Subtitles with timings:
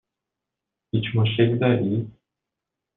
[0.91, 2.11] هیچ مشکلی دارید؟